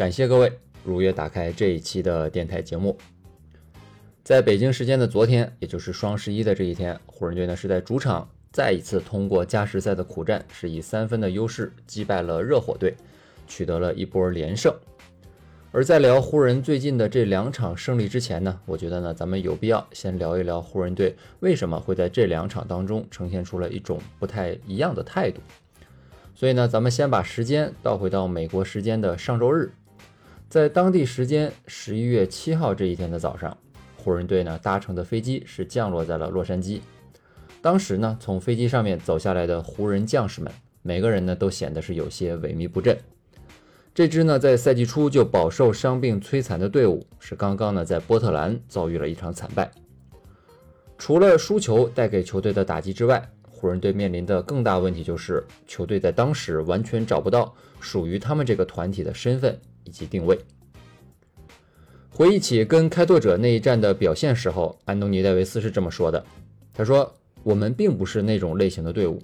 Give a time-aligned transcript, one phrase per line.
[0.00, 0.50] 感谢各位
[0.82, 2.96] 如约打开这一期的电台节目。
[4.24, 12.94] 在北京时间的昨天，也就是双十一的这一天，湖人队呢是在主场再一次通过加时赛的苦战，是以三分的优势击败了热火队，
[13.46, 14.74] 取得了一波连胜。
[15.70, 25.42] 而在聊湖人最近的这两场胜利之前呢，我觉得呢，咱们有必要先聊一聊湖人队为什么会在这两场当中呈现出了一种不太一样的态度。
[26.34, 29.70] 所以呢，咱们先把时间倒回到美国时间的上周日，
[30.50, 33.56] 在当地时间十一月七号这一天的早上，
[33.96, 36.80] 湖人队呢搭乘的飞机是降落在了洛杉矶。
[37.62, 40.52] 当时呢，从飞机上面走下来的湖人将士们，
[40.82, 42.98] 每个人呢都显得是有些萎靡不振。
[43.94, 49.70] 这支呢，在赛季初就饱受伤病摧残的队伍，是刚刚呢在波特兰遭遇了一场惨败。
[50.98, 60.38] 除了输球带给球队的打击之外，湖人队面临的更大问题就是球队在当时完全找不到属于他们这个团体的身份以及定位。
[62.10, 66.22] 回忆起跟开拓者那一战的表现时候，安东尼·戴维斯是这么说的
[66.74, 69.22] ：“他说，我们并不是那种类型的队伍。”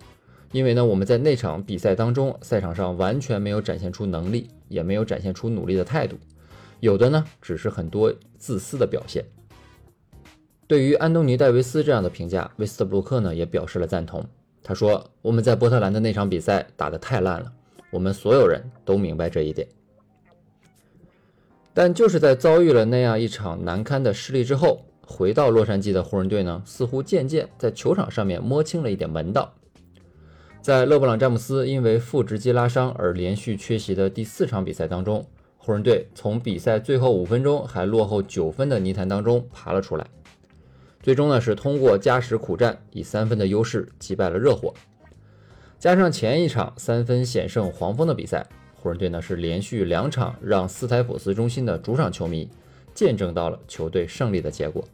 [0.52, 6.16] 因为呢，我们在那场比赛当中，赛场上完全没有展现出能力，也没有展现出努力的态度，
[6.80, 9.24] 有的呢，只是很多自私的表现。
[10.68, 14.24] 对于安东尼·戴维斯这样的评价，威斯特布鲁克呢也表示了赞同。
[14.62, 17.52] 他说：“我们在波特兰的那场比赛打得太烂了，
[17.90, 19.66] 我们所有人都明白这一点。”
[21.78, 29.52] 但就是在遭遇了那样一场难堪的失利之后，回到洛杉矶的湖人队呢，似乎渐渐在球场上面摸清了一点门道。
[30.62, 35.26] 在勒布朗·詹姆斯因为腹直肌拉伤而连续缺席的第四场比赛当中，
[35.58, 40.06] 湖人队从比赛最后五分钟还落后九分的泥潭当中爬了出来，
[41.02, 44.72] 最终呢是通过加时苦战，以三分的优势击败了热火。
[45.78, 48.46] 加上前一场三分险胜黄蜂的比赛，
[48.86, 52.48] 湖人队呢是连续两场让斯台普斯中心的主场球迷
[52.94, 54.84] 见证到了球队胜利的结果。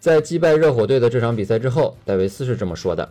[0.00, 3.06] 在击败热火队的这场比赛之后，戴维斯是这么说的。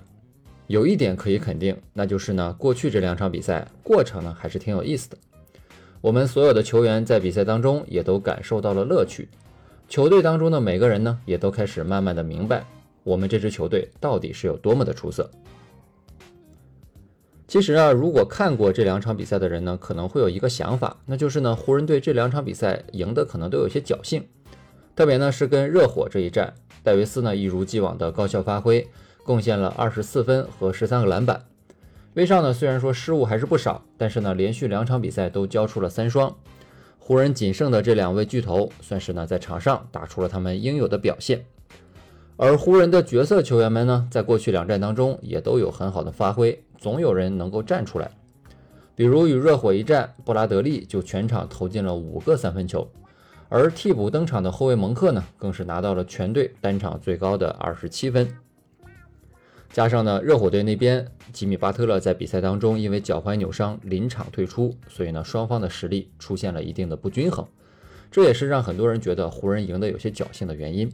[0.65, 5.17] 有一点可以肯定，那就是呢，过去这两场比赛过程呢还是挺有意思的。
[6.01, 9.29] 我们所有的球员在比赛当中也都感受到了乐趣，
[9.87, 12.65] 球队当中的每个人呢也都开始慢慢的明白
[13.03, 15.29] 我们这支球队到底是有多么的出色。
[17.51, 24.25] 其实啊，如果看过这两场比赛的人呢，可能会有一个想法，那就是呢，湖人队这两场比赛赢的可能都有些侥幸，
[24.95, 28.87] 特别呢是跟热火这一战，戴维斯呢一如既往的高效发挥。
[29.25, 31.43] 贡献了二十四分和十三个篮板。
[32.13, 36.33] 威少呢，虽然说失误还是不少，但是呢，连续两场比赛都交出了三双。
[36.99, 41.43] 湖人仅剩的这两位巨头，算是呢在场上打出了他们应有的表现。
[42.43, 48.09] 而湖人的角色球员们呢，在过去两战当中也都有很好的发挥，总有人能够站出来。
[48.95, 52.89] 比如与热火一战，布拉德利就全场投进了五个三分球，
[53.47, 58.27] 而替补登场的后卫蒙克呢，更是拿到了全队单场最高的二十七分。
[59.71, 67.45] 加上呢，热火队那边吉米巴特勒在比赛当中因为脚踝扭伤临场退出，所以呢，双方的实力出现了一定的不均衡，
[68.09, 70.91] 这也是让很多人觉得湖人赢得有些侥幸的原因。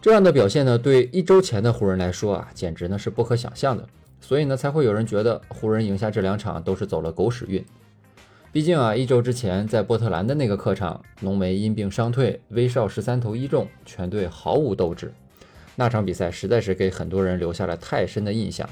[0.00, 3.84] 这样的表现呢，对一周前的湖人来说啊，简直呢是不可想象的，
[4.20, 7.64] 所以呢，才会有人觉得湖人赢下这两场都是走了狗屎运。
[8.52, 15.12] 毕竟啊，一周之前在波特兰的那个客场，浓眉因病伤退，威少十三投一中，全队毫无斗志。
[15.74, 18.68] 那场比赛实在是给很多人留下了太深的印象，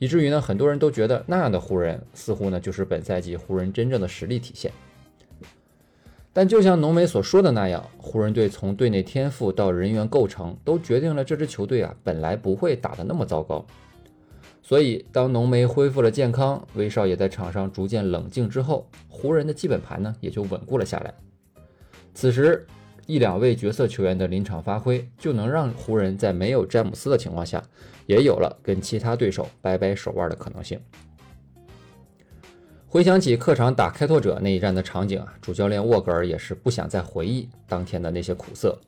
[0.00, 4.72] 以至于呢，很多人都觉得那样的湖人似乎呢就是本赛季湖人真正的实力体现。
[6.34, 13.64] 但就像浓眉所说的那样，湖人队从队内天赋到人员构成，都决定了这支球队啊本来不会打得那么糟糕。
[14.60, 21.14] 所以当浓眉恢复了健康，威少也在场上逐渐冷静之后，湖人的基本盘呢也就稳固了下来。
[22.12, 22.66] 此时。
[23.06, 27.62] 一两位角色球员的临场发挥，就能让湖人在没有詹姆斯的情况下，
[28.06, 30.80] 也有了跟其他对手掰掰手腕的可能性。
[32.94, 38.78] 回想起客场打开拓者那一战的场景啊，主教练沃格尔也是不想再回忆当天的那些苦涩。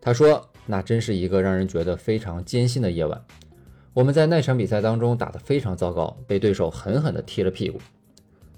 [0.00, 3.24] 他说：“那真是一个让人觉得非常艰辛的夜晚。
[3.94, 7.78] 我们在那场比赛当中打得非常糟糕，被对手狠狠地踢了屁股。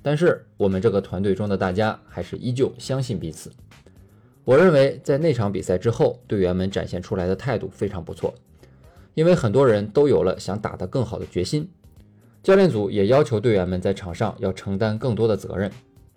[0.00, 3.52] 但是我们这个团队中的大家还是依旧相信彼此。
[4.42, 8.32] 我认为在那场比赛之后，队员们展现出来的态度非常不错，
[9.12, 11.68] 因为很多人都有了想打得更好的决心。
[12.42, 15.70] 教练组也要求队员们在场上要承担更多的责任。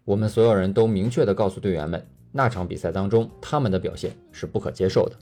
[0.03, 5.15] 我们所有人都明确地告诉队员们，那场比赛当中他们的表现是不可接受的。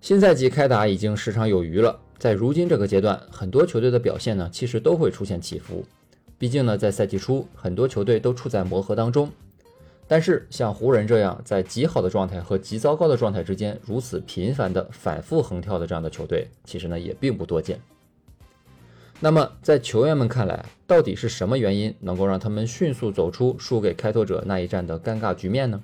[0.00, 5.84] 新赛季开打已经十场有余了，在如今这个阶段，很多球队的表现呢，其实都会出现起伏。
[6.38, 9.28] 毕竟呢，在赛季初，很多球队都处在磨合当中。
[10.06, 17.80] 但是像湖人这样在极好的状态和极糟糕的状态之间如此频繁的反复横跳的这样的球队，其实呢也并不多见。
[19.18, 25.82] 那么在球员们看来，到底是什么原因能够让他们迅速走出输给开拓者那一战的尴尬局面呢？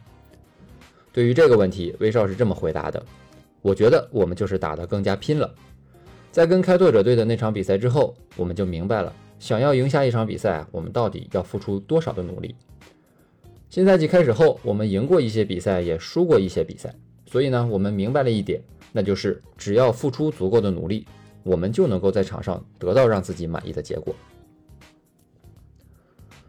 [1.13, 3.03] 对于这个问题，威少是这么回答的。
[3.63, 5.55] 我觉得我们就是打得更加拼了。
[6.31, 12.55] 在跟开拓者队的那场比赛之后，我们就明白了，想要赢下一场比赛，我们到底要付出多少的努力。
[13.71, 16.95] 新赛季开始后，我们赢过一些比赛，也输过一些比赛，
[17.25, 18.63] 所以呢，我们明白了一点，
[18.93, 21.07] 那就是只要付出足够的努力，
[21.43, 24.15] 我们就能够在场上得到让自己满意的结果。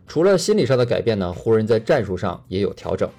[0.08, 3.10] 除了心理上的改变呢，湖人在战术上也有调整。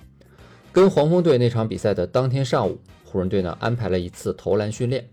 [0.73, 2.79] 跟黄蜂队那场比赛的当天上午。
[3.05, 5.09] 湖人队呢安排了一次投篮训练。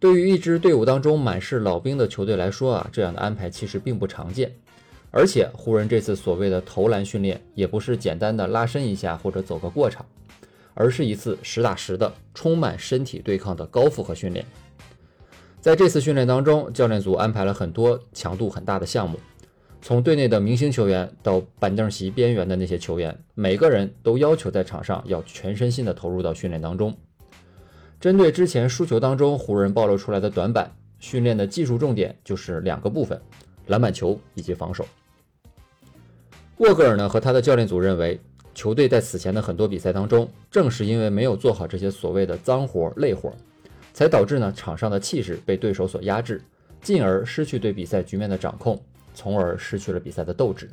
[0.00, 4.52] 对于一支队伍当中满是老兵的球队来说啊，这样的安排其实并不常见。
[5.12, 10.04] 而且湖人这次所谓的投篮训练也不是简单的拉伸一下或者走个过场，
[10.74, 14.44] 而是一次实打实的充满身体对抗的高负荷训练。
[15.60, 19.20] 在这次训练当中，教练组安排了很多强度很大的项目，
[19.82, 26.96] 从队内的明星球员到板凳席边缘的那些球员，每个人都要求在场上要全身心的投入到训练当中。
[28.00, 33.20] 针对之前输球当中湖人暴露出来的短板，训练的技术重点就是两个部分：
[33.66, 34.86] 篮板球以及防守。
[36.56, 38.18] 沃格尔呢和他的教练组认为，
[38.54, 43.30] 球队在此前的很多比赛当中，正是因为没有做好这些所谓的脏活累活，
[44.00, 46.40] 才导致呢场上的气势被对手所压制，
[46.80, 48.82] 进而失去对比赛局面的掌控，
[49.12, 50.70] 从而失去了比赛的斗志。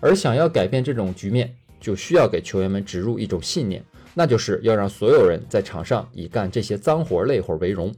[0.00, 3.84] 而想要改变这种局面，就需要给球员们植入一种信念。
[4.14, 7.94] 那就是要让所有人在场上以干这些脏活累活为荣。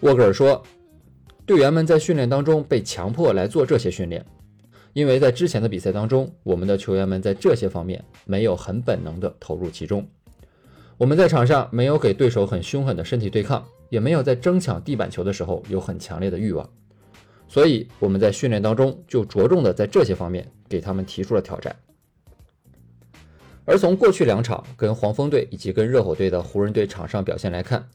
[0.00, 0.60] 沃格尔说，
[1.46, 4.26] 队员们在训练当中被强迫来做这些训练，
[4.92, 10.04] 因为在之前的比赛当中，我们的球员们在这些方面没有很本能的投入其中。
[10.98, 16.68] 我们在场上没有给对手很凶狠的身体对抗，也没有在争抢地板球的时候有很强烈的欲望，
[17.48, 21.74] 所以我们在训练当中就着重的在这些方面给他们提出了挑战。
[23.64, 27.88] 而从过去两场跟黄蜂队以及跟热火队的湖人队场上表现来看，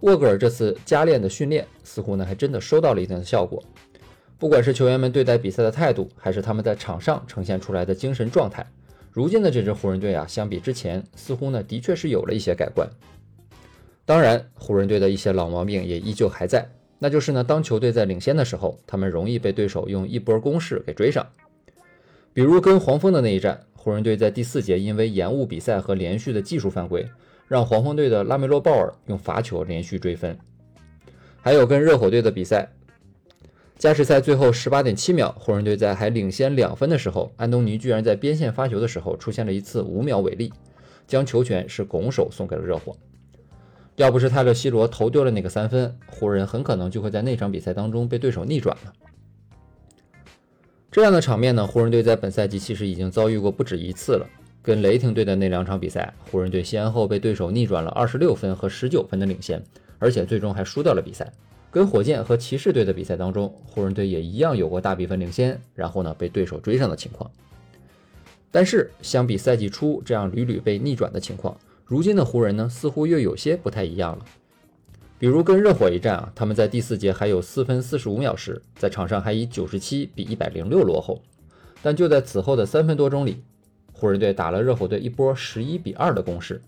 [0.00, 3.62] 沃格尔这次加练的训练似乎呢还真的收到了一定的效果。
[4.38, 8.66] 不管是球员们对待比赛的态度，还是他们在场上呈现出来的精神状态，
[9.14, 12.90] 如今的这支湖人队啊，相比之前似乎呢的确是有了一些改观。
[14.04, 16.68] 当然，湖人队的一些老毛病也依旧还在，
[16.98, 21.24] 那就是呢，当球队在领先的时候，他们容易被对手用一波攻势给追上，
[22.32, 23.64] 比如跟黄蜂的那一战。
[23.76, 27.06] 湖人队在第四节因为延误比赛和连续的技术犯规，
[27.46, 30.36] 让黄蜂队的拉梅洛·鲍尔用罚球连续追分。
[31.40, 32.68] 还有跟热火队的比赛，
[33.76, 40.52] 加时赛最后十八点七秒，湖人队在还领先两分的时候，安东尼居然在边线发球的时候出现了一次五秒违例，
[41.06, 42.96] 将球权是拱手送给了热火。
[43.96, 48.92] 要不是泰勒·西罗投丢了那个三分，湖人很可能就会在那场比赛当中被对手逆转了。
[50.90, 54.26] 这样的场面呢，湖人队在本赛季其实已经遭遇过不止一次了。
[54.62, 59.62] 跟雷霆队的那两场比赛，湖人队先后被对手逆转了二十六分和十九分的领先，
[59.98, 61.30] 而且最终还输掉了比赛。
[61.74, 67.28] 跟火箭和骑士队的比赛当中，湖人队也一样有过大比分领先，然后呢被对手追上的情况。
[68.52, 74.24] 但是相比赛季初这样屡屡被逆转的情况，如今的湖人呢似乎又有些不太一样了。
[75.18, 81.20] 比如跟热火一战啊，他们在第四节还有四分四十五秒时，在场上还以九十七比一百零六落后，
[81.82, 83.42] 但就在此后的三分多钟里，
[83.92, 86.62] 湖人队打了热火队一波十一比二的攻势。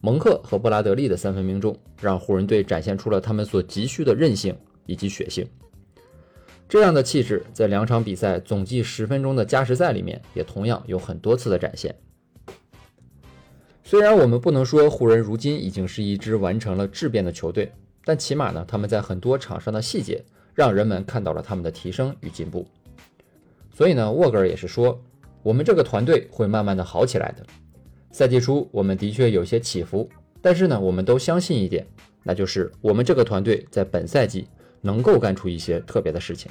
[0.00, 5.46] 蒙克和布拉德利的三分命中，让湖人队展现出了他们所急需的韧性以及血性。
[6.68, 11.94] 这样的气质在两场比赛总计十分钟的加时赛里面，也同样有很多次的展现。
[13.84, 17.72] 虽然我们不能说湖人如今已经是一支完成了质变的球队，
[18.04, 20.24] 但起码呢，他们在很多场上的细节
[20.54, 22.66] 让人们看到了他们的提升与进步。
[23.72, 25.00] 所以呢，沃格尔也是说，
[25.44, 27.46] 我们这个团队会慢慢的好起来的。
[28.10, 30.08] 赛季初我们的确有些起伏，
[30.40, 31.86] 但是呢，我们都相信一点，
[32.22, 34.46] 那就是我们这个团队在本赛季
[34.80, 36.50] 能够干出一些特别的事情。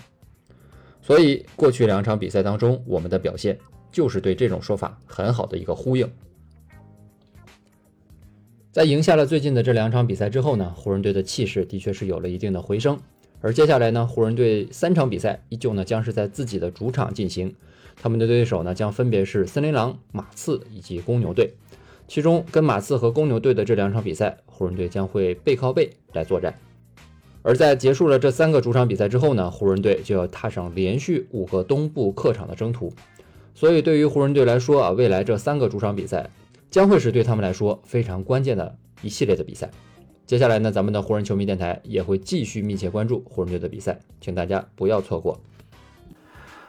[1.02, 3.58] 所以过去两场比赛当中，我们的表现
[3.92, 6.12] 就是对这种说法很好的一个呼应。
[8.72, 13.00] 在赢下了最近的这两场比赛之后呢，湖人队的气势的确是有了一定的回升。
[13.40, 17.56] 而接下来呢，湖人队三场比赛依旧呢将是在自己的主场进行，
[18.02, 21.54] 他们的对手呢将分别是森林狼、马刺以及公牛队。
[22.08, 26.54] 其中跟马刺和公牛队的这两场比赛，湖人队将会背靠背来作战。
[27.42, 32.94] 而在结束了这三个主场比赛之后呢，湖人队就要踏上连续五个东部客场的征途。
[33.54, 36.30] 所以对于湖人队来说啊，未来这三个主场比赛。
[36.72, 39.72] 将会是对他们来说非常关键的一系列的比赛。
[40.26, 45.40] 接下来呢，咱们的湖人球迷电台也会继续密切关注湖人队的比赛，请大家不要错过。